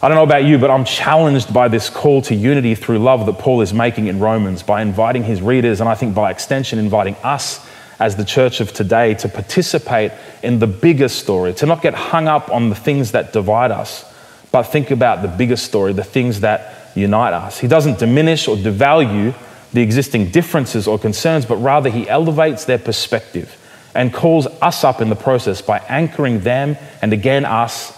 I 0.00 0.08
don't 0.08 0.16
know 0.16 0.24
about 0.24 0.44
you, 0.44 0.56
but 0.56 0.70
I'm 0.70 0.86
challenged 0.86 1.52
by 1.52 1.68
this 1.68 1.90
call 1.90 2.22
to 2.22 2.34
unity 2.34 2.74
through 2.74 3.00
love 3.00 3.26
that 3.26 3.38
Paul 3.38 3.60
is 3.60 3.74
making 3.74 4.06
in 4.06 4.20
Romans 4.20 4.62
by 4.62 4.80
inviting 4.80 5.24
his 5.24 5.42
readers, 5.42 5.80
and 5.80 5.88
I 5.88 5.96
think 5.96 6.14
by 6.14 6.30
extension, 6.30 6.78
inviting 6.78 7.16
us 7.16 7.63
as 7.98 8.16
the 8.16 8.24
church 8.24 8.60
of 8.60 8.72
today 8.72 9.14
to 9.14 9.28
participate 9.28 10.12
in 10.42 10.58
the 10.58 10.66
bigger 10.66 11.08
story, 11.08 11.54
to 11.54 11.66
not 11.66 11.82
get 11.82 11.94
hung 11.94 12.28
up 12.28 12.50
on 12.50 12.68
the 12.68 12.74
things 12.74 13.12
that 13.12 13.32
divide 13.32 13.70
us, 13.70 14.04
but 14.50 14.64
think 14.64 14.90
about 14.90 15.22
the 15.22 15.28
bigger 15.28 15.56
story, 15.56 15.92
the 15.92 16.04
things 16.04 16.40
that 16.40 16.92
unite 16.94 17.32
us. 17.32 17.58
He 17.58 17.68
doesn't 17.68 17.98
diminish 17.98 18.48
or 18.48 18.56
devalue 18.56 19.34
the 19.72 19.82
existing 19.82 20.30
differences 20.30 20.86
or 20.86 20.98
concerns, 20.98 21.46
but 21.46 21.56
rather 21.56 21.90
he 21.90 22.08
elevates 22.08 22.64
their 22.64 22.78
perspective 22.78 23.60
and 23.94 24.12
calls 24.12 24.46
us 24.46 24.84
up 24.84 25.00
in 25.00 25.08
the 25.08 25.16
process 25.16 25.60
by 25.62 25.78
anchoring 25.88 26.40
them 26.40 26.76
and 27.02 27.12
again 27.12 27.44
us 27.44 27.92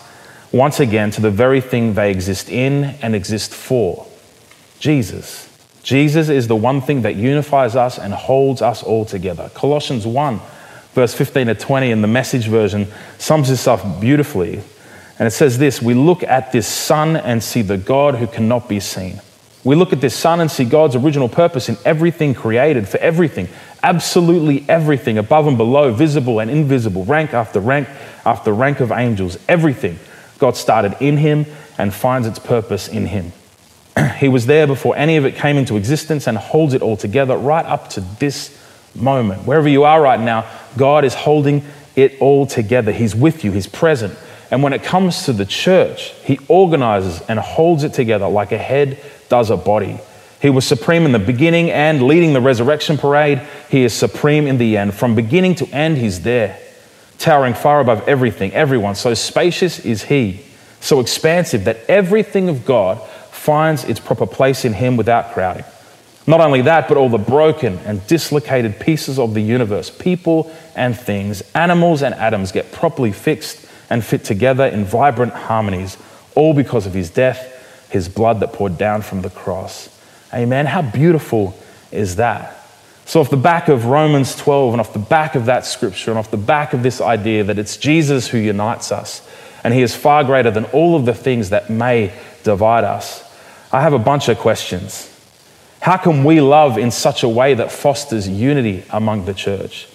once 0.52 0.80
again 0.80 1.10
to 1.10 1.20
the 1.20 1.30
very 1.30 1.60
thing 1.60 1.94
they 1.94 2.10
exist 2.10 2.48
in 2.48 2.84
and 3.02 3.14
exist 3.14 3.52
for 3.52 4.06
Jesus. 4.78 5.45
Jesus 5.86 6.28
is 6.28 6.48
the 6.48 6.56
one 6.56 6.80
thing 6.80 7.02
that 7.02 7.14
unifies 7.14 7.76
us 7.76 7.96
and 7.96 8.12
holds 8.12 8.60
us 8.60 8.82
all 8.82 9.04
together. 9.04 9.52
Colossians 9.54 10.04
1, 10.04 10.40
verse 10.94 11.14
15 11.14 11.46
to 11.46 11.54
20 11.54 11.92
in 11.92 12.02
the 12.02 12.08
message 12.08 12.48
version 12.48 12.88
sums 13.18 13.48
this 13.50 13.68
up 13.68 14.00
beautifully. 14.00 14.60
And 15.20 15.28
it 15.28 15.30
says 15.30 15.58
this 15.58 15.80
We 15.80 15.94
look 15.94 16.24
at 16.24 16.50
this 16.50 16.66
Son 16.66 17.16
and 17.16 17.40
see 17.40 17.62
the 17.62 17.76
God 17.76 18.16
who 18.16 18.26
cannot 18.26 18.68
be 18.68 18.80
seen. 18.80 19.20
We 19.62 19.76
look 19.76 19.92
at 19.92 20.00
this 20.00 20.16
Son 20.16 20.40
and 20.40 20.50
see 20.50 20.64
God's 20.64 20.96
original 20.96 21.28
purpose 21.28 21.68
in 21.68 21.76
everything 21.84 22.34
created, 22.34 22.88
for 22.88 22.98
everything, 22.98 23.48
absolutely 23.80 24.68
everything, 24.68 25.18
above 25.18 25.46
and 25.46 25.56
below, 25.56 25.92
visible 25.92 26.40
and 26.40 26.50
invisible, 26.50 27.04
rank 27.04 27.32
after 27.32 27.60
rank 27.60 27.86
after 28.24 28.52
rank 28.52 28.80
of 28.80 28.90
angels, 28.90 29.38
everything 29.48 30.00
God 30.40 30.56
started 30.56 30.96
in 30.98 31.18
him 31.18 31.46
and 31.78 31.94
finds 31.94 32.26
its 32.26 32.40
purpose 32.40 32.88
in 32.88 33.06
him. 33.06 33.30
he 34.16 34.28
was 34.28 34.46
there 34.46 34.66
before 34.66 34.96
any 34.96 35.16
of 35.16 35.24
it 35.24 35.36
came 35.36 35.56
into 35.56 35.76
existence 35.76 36.26
and 36.26 36.36
holds 36.36 36.74
it 36.74 36.82
all 36.82 36.96
together 36.96 37.36
right 37.36 37.64
up 37.64 37.88
to 37.90 38.00
this 38.00 38.56
moment. 38.94 39.46
Wherever 39.46 39.68
you 39.68 39.84
are 39.84 40.00
right 40.00 40.20
now, 40.20 40.48
God 40.76 41.04
is 41.04 41.14
holding 41.14 41.64
it 41.94 42.20
all 42.20 42.46
together. 42.46 42.92
He's 42.92 43.14
with 43.14 43.44
you, 43.44 43.52
He's 43.52 43.66
present. 43.66 44.16
And 44.50 44.62
when 44.62 44.72
it 44.72 44.82
comes 44.82 45.24
to 45.24 45.32
the 45.32 45.46
church, 45.46 46.12
He 46.24 46.38
organizes 46.48 47.20
and 47.22 47.38
holds 47.38 47.84
it 47.84 47.94
together 47.94 48.28
like 48.28 48.52
a 48.52 48.58
head 48.58 48.98
does 49.28 49.50
a 49.50 49.56
body. 49.56 49.98
He 50.40 50.50
was 50.50 50.66
supreme 50.66 51.06
in 51.06 51.12
the 51.12 51.18
beginning 51.18 51.70
and 51.70 52.02
leading 52.02 52.32
the 52.32 52.40
resurrection 52.40 52.98
parade. 52.98 53.40
He 53.70 53.82
is 53.82 53.94
supreme 53.94 54.46
in 54.46 54.58
the 54.58 54.76
end. 54.76 54.94
From 54.94 55.14
beginning 55.14 55.56
to 55.56 55.66
end, 55.74 55.96
He's 55.96 56.22
there 56.22 56.60
towering 57.18 57.54
far 57.54 57.80
above 57.80 58.06
everything, 58.08 58.52
everyone. 58.52 58.94
So 58.94 59.14
spacious 59.14 59.78
is 59.80 60.04
He, 60.04 60.42
so 60.80 61.00
expansive 61.00 61.64
that 61.64 61.78
everything 61.88 62.48
of 62.48 62.64
God 62.64 63.00
finds 63.46 63.84
its 63.84 64.00
proper 64.00 64.26
place 64.26 64.64
in 64.64 64.72
Him 64.72 64.96
without 64.96 65.32
crowding. 65.32 65.64
Not 66.26 66.40
only 66.40 66.62
that, 66.62 66.88
but 66.88 66.96
all 66.96 67.08
the 67.08 67.16
broken 67.16 67.78
and 67.78 68.04
dislocated 68.08 68.80
pieces 68.80 69.20
of 69.20 69.34
the 69.34 69.40
universe, 69.40 69.88
people 69.88 70.52
and 70.74 70.98
things, 70.98 71.42
animals 71.54 72.02
and 72.02 72.12
atoms 72.16 72.50
get 72.50 72.72
properly 72.72 73.12
fixed 73.12 73.64
and 73.88 74.04
fit 74.04 74.24
together 74.24 74.66
in 74.66 74.84
vibrant 74.84 75.32
harmonies, 75.32 75.96
all 76.34 76.54
because 76.54 76.86
of 76.86 76.94
His 76.94 77.08
death, 77.08 77.88
His 77.88 78.08
blood 78.08 78.40
that 78.40 78.52
poured 78.52 78.76
down 78.76 79.02
from 79.02 79.22
the 79.22 79.30
cross. 79.30 79.96
Amen. 80.34 80.66
How 80.66 80.82
beautiful 80.82 81.56
is 81.92 82.16
that? 82.16 82.52
So, 83.04 83.20
off 83.20 83.30
the 83.30 83.36
back 83.36 83.68
of 83.68 83.84
Romans 83.84 84.34
12, 84.34 84.74
and 84.74 84.80
off 84.80 84.92
the 84.92 84.98
back 84.98 85.36
of 85.36 85.46
that 85.46 85.64
scripture, 85.64 86.10
and 86.10 86.18
off 86.18 86.32
the 86.32 86.36
back 86.36 86.72
of 86.72 86.82
this 86.82 87.00
idea 87.00 87.44
that 87.44 87.60
it's 87.60 87.76
Jesus 87.76 88.26
who 88.26 88.38
unites 88.38 88.90
us, 88.90 89.24
and 89.62 89.72
He 89.72 89.82
is 89.82 89.94
far 89.94 90.24
greater 90.24 90.50
than 90.50 90.64
all 90.66 90.96
of 90.96 91.06
the 91.06 91.14
things 91.14 91.50
that 91.50 91.70
may 91.70 92.12
divide 92.42 92.82
us. 92.82 93.22
I 93.76 93.82
have 93.82 93.92
a 93.92 93.98
bunch 93.98 94.30
of 94.30 94.38
questions. 94.38 95.12
How 95.82 95.98
can 95.98 96.24
we 96.24 96.40
love 96.40 96.78
in 96.78 96.90
such 96.90 97.22
a 97.22 97.28
way 97.28 97.52
that 97.52 97.70
fosters 97.70 98.26
unity 98.26 98.84
among 98.88 99.26
the 99.26 99.34
church? 99.34 99.86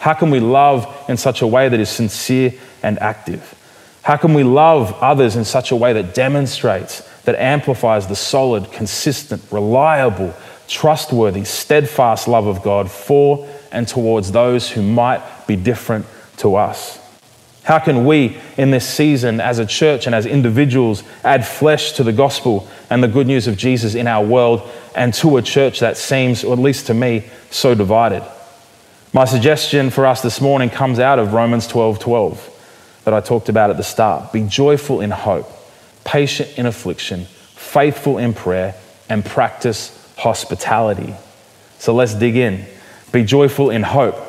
How 0.00 0.14
can 0.14 0.32
we 0.32 0.40
love 0.40 0.92
in 1.08 1.16
such 1.16 1.40
a 1.40 1.46
way 1.46 1.68
that 1.68 1.78
is 1.78 1.88
sincere 1.88 2.52
and 2.82 2.98
active? 2.98 3.54
How 4.02 4.16
can 4.16 4.34
we 4.34 4.42
love 4.42 4.92
others 4.94 5.36
in 5.36 5.44
such 5.44 5.70
a 5.70 5.76
way 5.76 5.92
that 5.92 6.14
demonstrates, 6.14 7.02
that 7.26 7.36
amplifies 7.36 8.08
the 8.08 8.16
solid, 8.16 8.72
consistent, 8.72 9.40
reliable, 9.52 10.34
trustworthy, 10.66 11.44
steadfast 11.44 12.26
love 12.26 12.48
of 12.48 12.64
God 12.64 12.90
for 12.90 13.48
and 13.70 13.86
towards 13.86 14.32
those 14.32 14.68
who 14.68 14.82
might 14.82 15.22
be 15.46 15.54
different 15.54 16.06
to 16.38 16.56
us? 16.56 16.98
How 17.64 17.78
can 17.78 18.06
we, 18.06 18.38
in 18.56 18.70
this 18.70 18.88
season, 18.88 19.40
as 19.40 19.58
a 19.58 19.66
church 19.66 20.06
and 20.06 20.14
as 20.14 20.24
individuals, 20.24 21.02
add 21.22 21.46
flesh 21.46 21.92
to 21.92 22.04
the 22.04 22.12
gospel 22.12 22.66
and 22.88 23.02
the 23.02 23.08
good 23.08 23.26
news 23.26 23.46
of 23.46 23.56
Jesus 23.56 23.94
in 23.94 24.06
our 24.06 24.24
world 24.24 24.68
and 24.94 25.12
to 25.14 25.36
a 25.36 25.42
church 25.42 25.80
that 25.80 25.96
seems, 25.96 26.44
or 26.44 26.54
at 26.54 26.58
least 26.58 26.86
to 26.86 26.94
me, 26.94 27.24
so 27.50 27.74
divided? 27.74 28.22
My 29.12 29.24
suggestion 29.24 29.90
for 29.90 30.06
us 30.06 30.22
this 30.22 30.40
morning 30.40 30.70
comes 30.70 30.98
out 30.98 31.18
of 31.18 31.32
Romans 31.32 31.66
12 31.66 31.98
12 31.98 32.54
that 33.04 33.14
I 33.14 33.20
talked 33.20 33.48
about 33.48 33.70
at 33.70 33.78
the 33.78 33.82
start. 33.82 34.32
Be 34.32 34.42
joyful 34.42 35.00
in 35.00 35.10
hope, 35.10 35.50
patient 36.04 36.58
in 36.58 36.66
affliction, 36.66 37.24
faithful 37.24 38.18
in 38.18 38.34
prayer, 38.34 38.74
and 39.08 39.24
practice 39.24 39.94
hospitality. 40.18 41.14
So 41.78 41.94
let's 41.94 42.12
dig 42.14 42.36
in. 42.36 42.66
Be 43.10 43.24
joyful 43.24 43.70
in 43.70 43.82
hope. 43.82 44.27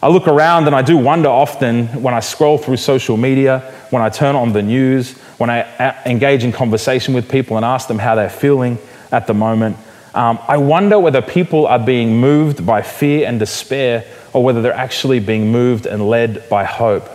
I 0.00 0.08
look 0.08 0.28
around 0.28 0.66
and 0.66 0.76
I 0.76 0.82
do 0.82 0.96
wonder 0.96 1.28
often 1.28 1.86
when 2.02 2.14
I 2.14 2.20
scroll 2.20 2.56
through 2.56 2.76
social 2.76 3.16
media, 3.16 3.60
when 3.90 4.00
I 4.00 4.08
turn 4.10 4.36
on 4.36 4.52
the 4.52 4.62
news, 4.62 5.18
when 5.38 5.50
I 5.50 6.02
engage 6.06 6.44
in 6.44 6.52
conversation 6.52 7.14
with 7.14 7.28
people 7.28 7.56
and 7.56 7.64
ask 7.64 7.88
them 7.88 7.98
how 7.98 8.14
they're 8.14 8.30
feeling 8.30 8.78
at 9.10 9.26
the 9.26 9.34
moment. 9.34 9.76
Um, 10.14 10.38
I 10.46 10.56
wonder 10.56 10.98
whether 10.98 11.20
people 11.20 11.66
are 11.66 11.78
being 11.78 12.20
moved 12.20 12.64
by 12.64 12.82
fear 12.82 13.26
and 13.26 13.38
despair 13.38 14.04
or 14.32 14.44
whether 14.44 14.62
they're 14.62 14.72
actually 14.72 15.20
being 15.20 15.50
moved 15.50 15.86
and 15.86 16.08
led 16.08 16.48
by 16.48 16.64
hope. 16.64 17.08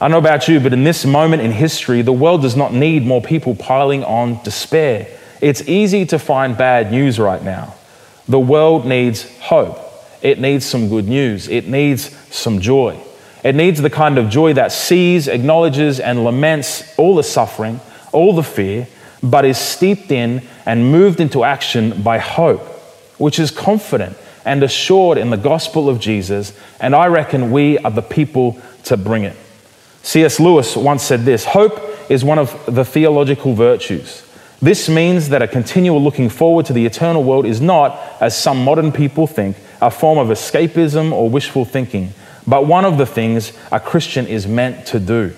I 0.00 0.04
don't 0.04 0.10
know 0.10 0.18
about 0.18 0.48
you, 0.48 0.60
but 0.60 0.72
in 0.72 0.84
this 0.84 1.04
moment 1.04 1.42
in 1.42 1.52
history, 1.52 2.02
the 2.02 2.12
world 2.12 2.42
does 2.42 2.56
not 2.56 2.72
need 2.72 3.04
more 3.04 3.22
people 3.22 3.54
piling 3.54 4.04
on 4.04 4.42
despair. 4.42 5.08
It's 5.40 5.66
easy 5.68 6.06
to 6.06 6.18
find 6.18 6.56
bad 6.56 6.90
news 6.90 7.18
right 7.18 7.42
now. 7.42 7.74
The 8.28 8.40
world 8.40 8.86
needs 8.86 9.38
hope. 9.38 9.85
It 10.22 10.38
needs 10.38 10.64
some 10.64 10.88
good 10.88 11.06
news. 11.06 11.48
It 11.48 11.68
needs 11.68 12.16
some 12.34 12.60
joy. 12.60 12.98
It 13.44 13.54
needs 13.54 13.80
the 13.80 13.90
kind 13.90 14.18
of 14.18 14.28
joy 14.28 14.54
that 14.54 14.72
sees, 14.72 15.28
acknowledges, 15.28 16.00
and 16.00 16.24
laments 16.24 16.98
all 16.98 17.14
the 17.14 17.22
suffering, 17.22 17.80
all 18.12 18.34
the 18.34 18.42
fear, 18.42 18.88
but 19.22 19.44
is 19.44 19.58
steeped 19.58 20.10
in 20.10 20.42
and 20.64 20.90
moved 20.90 21.20
into 21.20 21.44
action 21.44 22.02
by 22.02 22.18
hope, 22.18 22.60
which 23.18 23.38
is 23.38 23.50
confident 23.50 24.16
and 24.44 24.62
assured 24.62 25.18
in 25.18 25.30
the 25.30 25.36
gospel 25.36 25.88
of 25.88 26.00
Jesus. 26.00 26.58
And 26.80 26.94
I 26.94 27.06
reckon 27.06 27.50
we 27.50 27.78
are 27.78 27.90
the 27.90 28.02
people 28.02 28.60
to 28.84 28.96
bring 28.96 29.24
it. 29.24 29.36
C.S. 30.02 30.38
Lewis 30.38 30.76
once 30.76 31.02
said 31.02 31.20
this 31.20 31.44
Hope 31.44 31.80
is 32.08 32.24
one 32.24 32.38
of 32.38 32.64
the 32.66 32.84
theological 32.84 33.54
virtues. 33.54 34.22
This 34.62 34.88
means 34.88 35.28
that 35.30 35.42
a 35.42 35.48
continual 35.48 36.02
looking 36.02 36.28
forward 36.28 36.66
to 36.66 36.72
the 36.72 36.86
eternal 36.86 37.22
world 37.22 37.44
is 37.44 37.60
not, 37.60 38.00
as 38.20 38.40
some 38.40 38.64
modern 38.64 38.92
people 38.92 39.26
think, 39.26 39.56
a 39.80 39.90
form 39.90 40.18
of 40.18 40.28
escapism 40.28 41.12
or 41.12 41.28
wishful 41.28 41.64
thinking, 41.64 42.12
but 42.46 42.66
one 42.66 42.84
of 42.84 42.98
the 42.98 43.06
things 43.06 43.52
a 43.72 43.80
Christian 43.80 44.26
is 44.26 44.46
meant 44.46 44.86
to 44.88 45.00
do. 45.00 45.34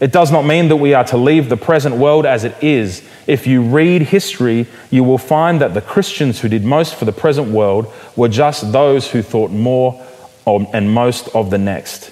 It 0.00 0.10
does 0.10 0.32
not 0.32 0.44
mean 0.44 0.68
that 0.68 0.76
we 0.76 0.94
are 0.94 1.04
to 1.04 1.16
leave 1.16 1.48
the 1.48 1.56
present 1.56 1.94
world 1.94 2.26
as 2.26 2.42
it 2.42 2.60
is. 2.60 3.08
If 3.28 3.46
you 3.46 3.62
read 3.62 4.02
history, 4.02 4.66
you 4.90 5.04
will 5.04 5.16
find 5.16 5.60
that 5.60 5.74
the 5.74 5.80
Christians 5.80 6.40
who 6.40 6.48
did 6.48 6.64
most 6.64 6.96
for 6.96 7.04
the 7.04 7.12
present 7.12 7.48
world 7.52 7.86
were 8.16 8.28
just 8.28 8.72
those 8.72 9.08
who 9.08 9.22
thought 9.22 9.52
more 9.52 10.04
and 10.44 10.92
most 10.92 11.28
of 11.36 11.50
the 11.50 11.58
next. 11.58 12.10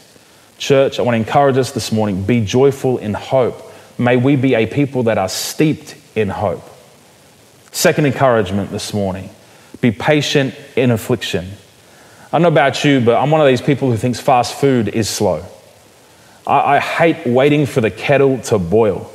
Church, 0.57 1.01
I 1.01 1.03
want 1.03 1.15
to 1.15 1.19
encourage 1.19 1.57
us 1.57 1.73
this 1.73 1.91
morning 1.91 2.23
be 2.23 2.45
joyful 2.45 2.99
in 2.99 3.13
hope. 3.13 3.61
May 3.99 4.17
we 4.17 4.37
be 4.37 4.55
a 4.55 4.67
people 4.67 5.03
that 5.05 5.19
are 5.19 5.29
steeped 5.29 5.97
in 6.15 6.29
hope. 6.29 6.63
Second 7.73 8.07
encouragement 8.07 8.71
this 8.71 8.95
morning 8.95 9.31
be 9.81 9.91
patient 9.91 10.55
in 10.77 10.91
affliction. 10.91 11.49
I 12.27 12.39
don't 12.39 12.43
know 12.43 12.49
about 12.49 12.85
you, 12.85 13.01
but 13.01 13.17
I'm 13.17 13.31
one 13.31 13.41
of 13.41 13.47
these 13.47 13.63
people 13.63 13.91
who 13.91 13.97
thinks 13.97 14.21
fast 14.21 14.61
food 14.61 14.89
is 14.89 15.09
slow. 15.09 15.45
I, 16.47 16.77
I 16.77 16.79
hate 16.79 17.27
waiting 17.27 17.67
for 17.67 17.81
the 17.81 17.91
kettle 17.91 18.39
to 18.43 18.59
boil. 18.59 19.11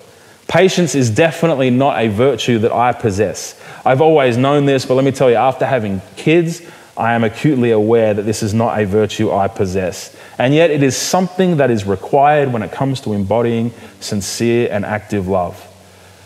Patience 0.48 0.96
is 0.96 1.10
definitely 1.10 1.70
not 1.70 2.00
a 2.00 2.08
virtue 2.08 2.60
that 2.60 2.72
I 2.72 2.92
possess. 2.92 3.60
I've 3.86 4.02
always 4.02 4.38
known 4.38 4.66
this, 4.66 4.86
but 4.86 4.96
let 4.96 5.06
me 5.06 5.12
tell 5.12 5.30
you, 5.30 5.38
after 5.38 5.66
having 5.66 6.02
kids, 6.18 6.62
I 6.98 7.14
am 7.14 7.24
acutely 7.24 7.72
aware 7.72 8.14
that 8.14 8.24
this 8.24 8.42
is 8.44 8.54
not 8.54 8.80
a 8.80 8.86
virtue 8.86 9.32
I 9.32 9.48
possess. 9.48 10.16
And 10.38 10.54
yet, 10.54 10.70
it 10.72 10.84
is 10.84 10.96
something 10.96 11.58
that 11.58 11.72
is 11.72 11.86
required 11.86 12.54
when 12.54 12.64
it 12.64 12.72
comes 12.72 13.02
to 13.02 13.14
embodying 13.14 13.72
sincere 14.00 14.70
and 14.72 14.86
active 14.86 15.28
love. 15.28 15.72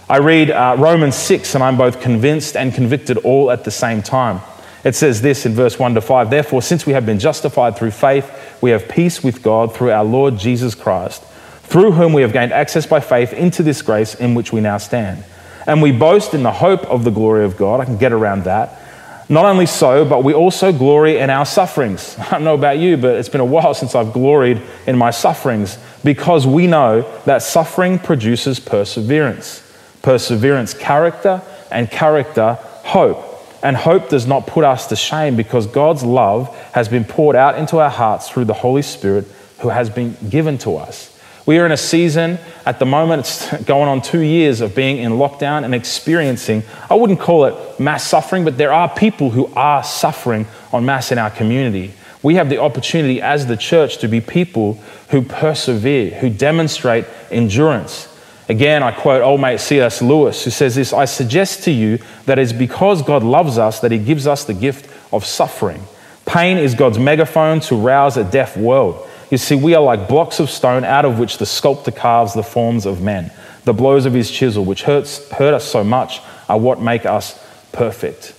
I 0.10 0.18
read 0.18 0.50
uh, 0.50 0.76
Romans 0.80 1.16
6, 1.16 1.54
and 1.54 1.64
I'm 1.64 1.78
both 1.78 2.02
convinced 2.02 2.58
and 2.58 2.74
convicted 2.74 3.20
all 3.20 3.52
at 3.52 3.64
the 3.64 3.70
same 3.70 4.02
time. 4.02 4.42
It 4.84 4.96
says 4.96 5.22
this 5.22 5.46
in 5.46 5.54
verse 5.54 5.78
1 5.78 5.94
to 5.94 6.02
5 6.02 6.32
Therefore, 6.32 6.64
since 6.64 6.88
we 6.88 6.94
have 6.94 7.06
been 7.06 7.20
justified 7.20 7.78
through 7.78 7.92
faith, 7.92 8.58
we 8.60 8.72
have 8.72 8.90
peace 8.90 9.24
with 9.24 9.44
God 9.44 9.76
through 9.76 9.92
our 9.92 10.04
Lord 10.04 10.40
Jesus 10.40 10.74
Christ, 10.74 11.24
through 11.62 11.92
whom 11.92 12.14
we 12.14 12.24
have 12.24 12.34
gained 12.34 12.54
access 12.54 12.88
by 12.88 13.02
faith 13.02 13.34
into 13.34 13.62
this 13.62 13.84
grace 13.84 14.16
in 14.16 14.34
which 14.34 14.52
we 14.52 14.62
now 14.62 14.80
stand. 14.80 15.24
And 15.68 15.80
we 15.80 15.92
boast 15.92 16.34
in 16.34 16.42
the 16.42 16.54
hope 16.54 16.86
of 16.86 17.04
the 17.04 17.12
glory 17.12 17.46
of 17.46 17.56
God. 17.56 17.80
I 17.80 17.86
can 17.86 17.98
get 17.98 18.12
around 18.12 18.46
that. 18.46 18.82
Not 19.30 19.46
only 19.46 19.68
so, 19.68 20.06
but 20.06 20.24
we 20.24 20.34
also 20.34 20.72
glory 20.74 21.20
in 21.20 21.30
our 21.30 21.46
sufferings. 21.46 22.18
I 22.20 22.32
don't 22.32 22.44
know 22.44 22.56
about 22.56 22.80
you, 22.80 22.98
but 22.98 23.16
it's 23.16 23.30
been 23.30 23.42
a 23.42 23.46
while 23.46 23.76
since 23.76 23.94
I've 23.94 24.12
gloried 24.12 24.60
in 24.88 24.98
my 24.98 25.12
sufferings 25.12 25.78
because 26.04 26.48
we 26.48 26.66
know 26.66 27.02
that 27.26 27.44
suffering 27.44 28.00
produces 28.00 28.60
perseverance. 28.60 29.69
Perseverance, 30.02 30.74
character, 30.74 31.42
and 31.72 31.90
character, 31.90 32.54
hope. 32.84 33.26
And 33.62 33.76
hope 33.76 34.10
does 34.10 34.26
not 34.26 34.48
put 34.48 34.64
us 34.64 34.88
to 34.88 34.96
shame 34.96 35.36
because 35.36 35.68
God's 35.68 36.04
love 36.04 36.56
has 36.72 36.88
been 36.88 37.04
poured 37.04 37.36
out 37.36 37.58
into 37.58 37.80
our 37.80 37.90
hearts 37.90 38.30
through 38.30 38.46
the 38.46 38.54
Holy 38.54 38.82
Spirit 38.82 39.26
who 39.60 39.70
has 39.70 39.90
been 39.90 40.16
given 40.30 40.58
to 40.60 40.78
us. 40.78 41.16
We 41.46 41.58
are 41.58 41.66
in 41.66 41.72
a 41.72 41.78
season 41.78 42.38
at 42.66 42.78
the 42.78 42.86
moment, 42.86 43.22
it's 43.22 43.64
going 43.66 43.90
on 43.90 44.02
two 44.02 44.20
years 44.20 44.62
of 44.62 44.76
being 44.76 44.98
in 44.98 45.14
lockdown 45.14 45.64
and 45.64 45.74
experiencing, 45.74 46.62
I 46.90 46.94
wouldn't 46.94 47.20
call 47.20 47.46
it 47.46 47.80
mass 47.80 48.08
suffering, 48.08 48.46
but 48.46 48.58
there 48.58 48.72
are 48.72 48.88
people 48.88 49.32
who 49.32 49.48
are 49.56 49.84
suffering 49.84 50.46
en 50.72 50.86
masse 50.86 51.12
in 51.12 51.18
our 51.18 51.32
community. 51.32 51.94
We 52.22 52.36
have 52.36 52.50
the 52.50 52.60
opportunity 52.60 53.22
as 53.22 53.48
the 53.48 53.58
church 53.58 53.98
to 54.00 54.08
be 54.08 54.22
people 54.22 54.76
who 55.10 55.24
persevere, 55.24 56.12
who 56.20 56.30
demonstrate 56.30 57.06
endurance. 57.32 58.08
Again, 58.50 58.82
I 58.82 58.92
quote 58.92 59.22
old 59.22 59.40
mate 59.40 59.60
C.S. 59.60 60.02
Lewis, 60.02 60.44
who 60.44 60.50
says 60.50 60.74
this 60.74 60.92
I 60.92 61.06
suggest 61.06 61.64
to 61.66 61.72
you 61.72 62.00
that 62.26 62.40
it's 62.40 62.52
because 62.52 63.04
God 63.04 63.24
loves 63.24 63.60
us 63.60 63.80
that 63.82 63.92
he 63.92 64.00
gives 64.00 64.26
us 64.26 64.44
the 64.44 64.56
gift 64.56 64.90
of 65.14 65.24
suffering. 65.24 65.84
Pain 66.26 66.58
is 66.58 66.74
God's 66.74 66.98
megaphone 66.98 67.60
to 67.62 67.76
rouse 67.76 68.18
a 68.18 68.24
deaf 68.24 68.58
world. 68.58 69.08
You 69.30 69.38
see, 69.38 69.54
we 69.56 69.76
are 69.76 69.84
like 69.84 70.08
blocks 70.08 70.40
of 70.40 70.50
stone 70.50 70.84
out 70.84 71.06
of 71.06 71.20
which 71.20 71.38
the 71.38 71.46
sculptor 71.46 71.92
carves 71.92 72.34
the 72.34 72.42
forms 72.42 72.88
of 72.88 73.02
men. 73.02 73.32
The 73.66 73.74
blows 73.74 74.08
of 74.08 74.14
his 74.14 74.32
chisel, 74.32 74.66
which 74.66 74.82
hurts, 74.82 75.30
hurt 75.32 75.54
us 75.54 75.66
so 75.66 75.84
much, 75.84 76.20
are 76.48 76.58
what 76.58 76.82
make 76.82 77.06
us 77.06 77.40
perfect. 77.72 78.34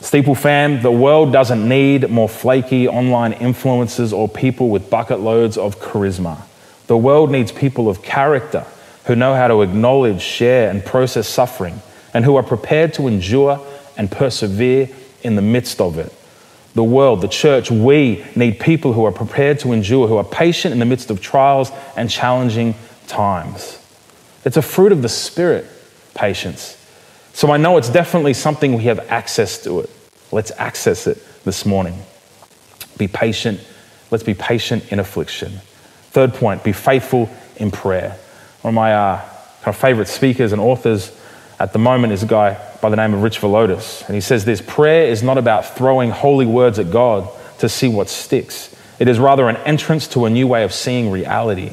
Steeple 0.00 0.34
fam, 0.34 0.82
the 0.82 0.90
world 0.90 1.32
doesn't 1.32 1.68
need 1.68 2.10
more 2.10 2.28
flaky 2.28 2.88
online 2.88 3.34
influencers 3.34 4.12
or 4.12 4.28
people 4.28 4.68
with 4.68 4.90
bucket 4.90 5.20
loads 5.20 5.56
of 5.56 5.78
charisma. 5.78 6.42
The 6.88 6.96
world 6.96 7.30
needs 7.30 7.52
people 7.52 7.88
of 7.88 8.02
character 8.02 8.66
who 9.10 9.16
know 9.16 9.34
how 9.34 9.48
to 9.48 9.62
acknowledge, 9.62 10.22
share, 10.22 10.70
and 10.70 10.84
process 10.84 11.26
suffering, 11.26 11.82
and 12.14 12.24
who 12.24 12.36
are 12.36 12.44
prepared 12.44 12.94
to 12.94 13.08
endure 13.08 13.60
and 13.96 14.08
persevere 14.08 14.88
in 15.24 15.34
the 15.34 15.42
midst 15.42 15.80
of 15.80 15.98
it. 15.98 16.14
The 16.74 16.84
world, 16.84 17.20
the 17.20 17.26
church, 17.26 17.72
we 17.72 18.24
need 18.36 18.60
people 18.60 18.92
who 18.92 19.04
are 19.04 19.10
prepared 19.10 19.58
to 19.60 19.72
endure, 19.72 20.06
who 20.06 20.16
are 20.16 20.22
patient 20.22 20.72
in 20.72 20.78
the 20.78 20.84
midst 20.84 21.10
of 21.10 21.20
trials 21.20 21.72
and 21.96 22.08
challenging 22.08 22.76
times. 23.08 23.84
It's 24.44 24.56
a 24.56 24.62
fruit 24.62 24.92
of 24.92 25.02
the 25.02 25.08
Spirit, 25.08 25.66
patience. 26.14 26.76
So 27.32 27.50
I 27.50 27.56
know 27.56 27.78
it's 27.78 27.90
definitely 27.90 28.34
something 28.34 28.74
we 28.74 28.84
have 28.84 29.00
access 29.10 29.60
to 29.64 29.80
it. 29.80 29.90
Let's 30.30 30.52
access 30.56 31.08
it 31.08 31.18
this 31.42 31.66
morning. 31.66 31.98
Be 32.96 33.08
patient. 33.08 33.58
Let's 34.12 34.22
be 34.22 34.34
patient 34.34 34.92
in 34.92 35.00
affliction. 35.00 35.50
Third 36.12 36.32
point, 36.32 36.62
be 36.62 36.70
faithful 36.70 37.28
in 37.56 37.72
prayer. 37.72 38.16
One 38.62 38.72
of 38.72 38.74
my 38.74 38.94
uh, 38.94 39.18
kind 39.62 39.74
of 39.74 39.76
favorite 39.76 40.08
speakers 40.08 40.52
and 40.52 40.60
authors 40.60 41.16
at 41.58 41.72
the 41.72 41.78
moment 41.78 42.12
is 42.12 42.22
a 42.22 42.26
guy 42.26 42.58
by 42.80 42.88
the 42.88 42.96
name 42.96 43.14
of 43.14 43.22
Rich 43.22 43.40
Villodas. 43.40 44.04
And 44.06 44.14
he 44.14 44.20
says 44.20 44.44
this 44.44 44.60
prayer 44.60 45.08
is 45.08 45.22
not 45.22 45.38
about 45.38 45.76
throwing 45.76 46.10
holy 46.10 46.46
words 46.46 46.78
at 46.78 46.90
God 46.90 47.28
to 47.58 47.68
see 47.68 47.88
what 47.88 48.08
sticks, 48.08 48.74
it 48.98 49.08
is 49.08 49.18
rather 49.18 49.48
an 49.48 49.56
entrance 49.58 50.06
to 50.08 50.24
a 50.24 50.30
new 50.30 50.46
way 50.46 50.64
of 50.64 50.72
seeing 50.72 51.10
reality. 51.10 51.72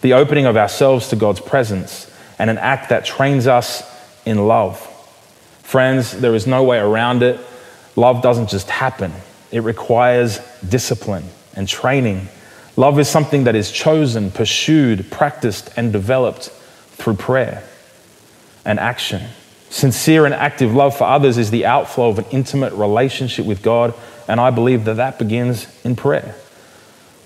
the 0.00 0.12
opening 0.12 0.44
of 0.44 0.54
ourselves 0.54 1.08
to 1.08 1.16
God's 1.16 1.40
presence, 1.40 2.10
and 2.38 2.50
an 2.50 2.58
act 2.58 2.90
that 2.90 3.06
trains 3.06 3.46
us 3.46 3.82
in 4.26 4.46
love. 4.46 4.78
Friends, 5.62 6.12
there 6.12 6.34
is 6.34 6.46
no 6.46 6.62
way 6.62 6.78
around 6.78 7.22
it. 7.22 7.40
Love 7.96 8.20
doesn't 8.22 8.50
just 8.50 8.68
happen, 8.68 9.12
it 9.50 9.60
requires 9.60 10.40
discipline 10.68 11.24
and 11.54 11.66
training. 11.66 12.28
Love 12.76 12.98
is 12.98 13.08
something 13.08 13.44
that 13.44 13.54
is 13.54 13.70
chosen, 13.70 14.30
pursued, 14.30 15.10
practiced, 15.10 15.70
and 15.76 15.92
developed 15.92 16.48
through 16.92 17.14
prayer 17.14 17.62
and 18.64 18.80
action. 18.80 19.22
Sincere 19.70 20.24
and 20.24 20.34
active 20.34 20.74
love 20.74 20.96
for 20.96 21.04
others 21.04 21.38
is 21.38 21.50
the 21.50 21.66
outflow 21.66 22.08
of 22.08 22.18
an 22.18 22.26
intimate 22.30 22.72
relationship 22.72 23.46
with 23.46 23.62
God, 23.62 23.94
and 24.28 24.40
I 24.40 24.50
believe 24.50 24.84
that 24.84 24.94
that 24.94 25.18
begins 25.18 25.66
in 25.84 25.96
prayer. 25.96 26.34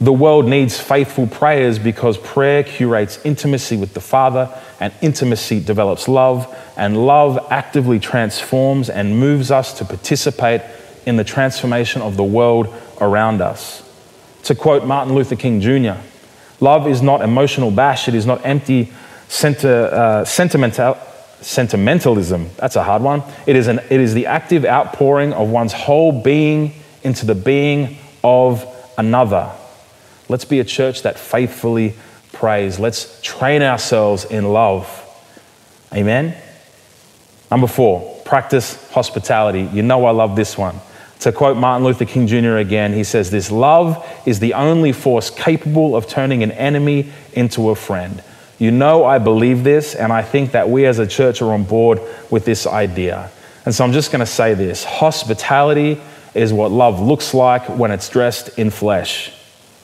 The 0.00 0.12
world 0.12 0.46
needs 0.46 0.78
faithful 0.78 1.26
prayers 1.26 1.78
because 1.78 2.18
prayer 2.18 2.62
curates 2.62 3.18
intimacy 3.24 3.76
with 3.76 3.94
the 3.94 4.00
Father, 4.00 4.48
and 4.80 4.92
intimacy 5.02 5.60
develops 5.60 6.08
love, 6.08 6.54
and 6.76 7.06
love 7.06 7.38
actively 7.50 7.98
transforms 7.98 8.88
and 8.88 9.18
moves 9.18 9.50
us 9.50 9.76
to 9.78 9.84
participate 9.84 10.62
in 11.04 11.16
the 11.16 11.24
transformation 11.24 12.00
of 12.02 12.16
the 12.16 12.24
world 12.24 12.72
around 13.00 13.40
us. 13.40 13.82
To 14.48 14.54
quote 14.54 14.86
Martin 14.86 15.14
Luther 15.14 15.36
King 15.36 15.60
Jr., 15.60 16.00
love 16.58 16.88
is 16.88 17.02
not 17.02 17.20
emotional 17.20 17.70
bash, 17.70 18.08
it 18.08 18.14
is 18.14 18.24
not 18.24 18.46
empty 18.46 18.90
center, 19.28 19.90
uh, 19.92 20.24
sentimental, 20.24 20.96
sentimentalism. 21.42 22.48
That's 22.56 22.74
a 22.74 22.82
hard 22.82 23.02
one. 23.02 23.22
It 23.46 23.56
is, 23.56 23.66
an, 23.66 23.80
it 23.90 24.00
is 24.00 24.14
the 24.14 24.24
active 24.24 24.64
outpouring 24.64 25.34
of 25.34 25.50
one's 25.50 25.74
whole 25.74 26.22
being 26.22 26.72
into 27.02 27.26
the 27.26 27.34
being 27.34 27.98
of 28.24 28.64
another. 28.96 29.52
Let's 30.30 30.46
be 30.46 30.60
a 30.60 30.64
church 30.64 31.02
that 31.02 31.18
faithfully 31.18 31.92
prays. 32.32 32.78
Let's 32.78 33.20
train 33.20 33.60
ourselves 33.60 34.24
in 34.24 34.50
love. 34.50 34.88
Amen. 35.92 36.34
Number 37.50 37.66
four, 37.66 38.18
practice 38.24 38.90
hospitality. 38.92 39.64
You 39.74 39.82
know 39.82 40.06
I 40.06 40.10
love 40.12 40.36
this 40.36 40.56
one. 40.56 40.80
To 41.20 41.32
quote 41.32 41.56
Martin 41.56 41.84
Luther 41.84 42.04
King 42.04 42.26
Jr. 42.26 42.56
again, 42.56 42.92
he 42.92 43.02
says, 43.02 43.30
This 43.30 43.50
love 43.50 44.06
is 44.24 44.38
the 44.38 44.54
only 44.54 44.92
force 44.92 45.30
capable 45.30 45.96
of 45.96 46.06
turning 46.06 46.42
an 46.42 46.52
enemy 46.52 47.10
into 47.32 47.70
a 47.70 47.74
friend. 47.74 48.22
You 48.58 48.70
know 48.70 49.04
I 49.04 49.18
believe 49.18 49.64
this, 49.64 49.94
and 49.94 50.12
I 50.12 50.22
think 50.22 50.52
that 50.52 50.68
we 50.68 50.86
as 50.86 50.98
a 50.98 51.06
church 51.06 51.42
are 51.42 51.52
on 51.52 51.64
board 51.64 52.00
with 52.30 52.44
this 52.44 52.66
idea. 52.66 53.30
And 53.64 53.74
so 53.74 53.84
I'm 53.84 53.92
just 53.92 54.10
going 54.10 54.20
to 54.20 54.26
say 54.26 54.54
this 54.54 54.84
hospitality 54.84 56.00
is 56.34 56.52
what 56.52 56.70
love 56.70 57.00
looks 57.00 57.34
like 57.34 57.68
when 57.68 57.90
it's 57.90 58.08
dressed 58.08 58.58
in 58.58 58.70
flesh. 58.70 59.30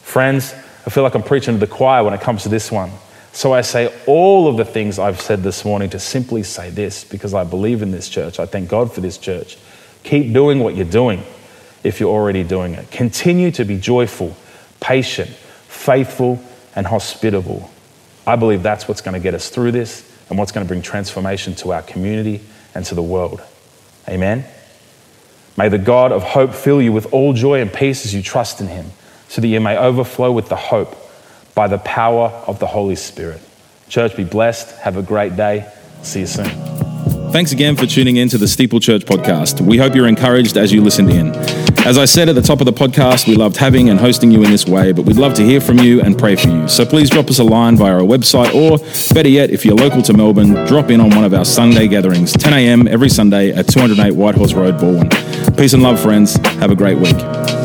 Friends, 0.02 0.54
I 0.86 0.90
feel 0.90 1.02
like 1.02 1.14
I'm 1.14 1.22
preaching 1.22 1.54
to 1.54 1.60
the 1.60 1.66
choir 1.66 2.04
when 2.04 2.14
it 2.14 2.20
comes 2.20 2.44
to 2.44 2.48
this 2.48 2.70
one. 2.70 2.90
So 3.32 3.52
I 3.52 3.62
say 3.62 3.92
all 4.06 4.46
of 4.46 4.56
the 4.56 4.64
things 4.64 4.98
I've 4.98 5.20
said 5.20 5.42
this 5.42 5.64
morning 5.64 5.90
to 5.90 5.98
simply 5.98 6.44
say 6.44 6.70
this 6.70 7.02
because 7.02 7.34
I 7.34 7.42
believe 7.42 7.82
in 7.82 7.90
this 7.90 8.08
church. 8.08 8.38
I 8.38 8.46
thank 8.46 8.68
God 8.68 8.92
for 8.92 9.00
this 9.00 9.18
church. 9.18 9.58
Keep 10.04 10.32
doing 10.32 10.60
what 10.60 10.76
you're 10.76 10.84
doing 10.84 11.22
if 11.82 12.00
you're 12.00 12.10
already 12.10 12.44
doing 12.44 12.74
it. 12.74 12.90
Continue 12.90 13.50
to 13.52 13.64
be 13.64 13.78
joyful, 13.78 14.36
patient, 14.80 15.30
faithful, 15.30 16.42
and 16.74 16.86
hospitable. 16.86 17.70
I 18.26 18.36
believe 18.36 18.62
that's 18.62 18.88
what's 18.88 19.00
going 19.00 19.14
to 19.14 19.20
get 19.20 19.34
us 19.34 19.50
through 19.50 19.72
this 19.72 20.10
and 20.28 20.38
what's 20.38 20.52
going 20.52 20.66
to 20.66 20.68
bring 20.68 20.82
transformation 20.82 21.54
to 21.56 21.72
our 21.72 21.82
community 21.82 22.40
and 22.74 22.84
to 22.86 22.94
the 22.94 23.02
world. 23.02 23.42
Amen. 24.08 24.44
May 25.56 25.68
the 25.68 25.78
God 25.78 26.12
of 26.12 26.22
hope 26.22 26.52
fill 26.52 26.82
you 26.82 26.92
with 26.92 27.12
all 27.12 27.32
joy 27.32 27.60
and 27.60 27.72
peace 27.72 28.04
as 28.04 28.14
you 28.14 28.22
trust 28.22 28.60
in 28.60 28.66
him 28.66 28.86
so 29.28 29.40
that 29.40 29.48
you 29.48 29.60
may 29.60 29.76
overflow 29.76 30.32
with 30.32 30.48
the 30.48 30.56
hope 30.56 30.96
by 31.54 31.68
the 31.68 31.78
power 31.78 32.28
of 32.46 32.58
the 32.58 32.66
Holy 32.66 32.96
Spirit. 32.96 33.40
Church, 33.88 34.16
be 34.16 34.24
blessed. 34.24 34.76
Have 34.78 34.96
a 34.96 35.02
great 35.02 35.36
day. 35.36 35.70
See 36.02 36.20
you 36.20 36.26
soon. 36.26 36.73
Thanks 37.34 37.50
again 37.50 37.74
for 37.74 37.84
tuning 37.84 38.14
in 38.18 38.28
to 38.28 38.38
the 38.38 38.46
Steeple 38.46 38.78
Church 38.78 39.04
podcast. 39.04 39.60
We 39.60 39.76
hope 39.76 39.96
you're 39.96 40.06
encouraged 40.06 40.56
as 40.56 40.72
you 40.72 40.80
listened 40.80 41.10
in. 41.10 41.34
As 41.84 41.98
I 41.98 42.04
said 42.04 42.28
at 42.28 42.36
the 42.36 42.40
top 42.40 42.60
of 42.60 42.64
the 42.64 42.72
podcast, 42.72 43.26
we 43.26 43.34
loved 43.34 43.56
having 43.56 43.90
and 43.90 43.98
hosting 43.98 44.30
you 44.30 44.44
in 44.44 44.52
this 44.52 44.68
way, 44.68 44.92
but 44.92 45.04
we'd 45.04 45.16
love 45.16 45.34
to 45.34 45.42
hear 45.42 45.60
from 45.60 45.80
you 45.80 46.00
and 46.00 46.16
pray 46.16 46.36
for 46.36 46.46
you. 46.46 46.68
So 46.68 46.86
please 46.86 47.10
drop 47.10 47.28
us 47.28 47.40
a 47.40 47.42
line 47.42 47.76
via 47.76 47.94
our 47.94 48.02
website, 48.02 48.54
or 48.54 48.78
better 49.12 49.28
yet, 49.28 49.50
if 49.50 49.64
you're 49.64 49.74
local 49.74 50.00
to 50.02 50.12
Melbourne, 50.12 50.64
drop 50.68 50.90
in 50.90 51.00
on 51.00 51.10
one 51.10 51.24
of 51.24 51.34
our 51.34 51.44
Sunday 51.44 51.88
gatherings, 51.88 52.32
10 52.34 52.52
a.m. 52.52 52.86
every 52.86 53.08
Sunday 53.08 53.50
at 53.50 53.66
208 53.66 54.14
Whitehorse 54.14 54.54
Road, 54.54 54.76
Balwyn. 54.76 55.58
Peace 55.58 55.72
and 55.72 55.82
love, 55.82 56.00
friends. 56.00 56.36
Have 56.58 56.70
a 56.70 56.76
great 56.76 56.98
week. 56.98 57.63